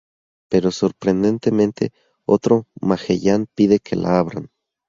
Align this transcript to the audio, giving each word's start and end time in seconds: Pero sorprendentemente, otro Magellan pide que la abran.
Pero 0.49 0.71
sorprendentemente, 0.71 1.91
otro 2.25 2.65
Magellan 2.81 3.45
pide 3.55 3.77
que 3.77 3.95
la 3.95 4.17
abran. 4.17 4.49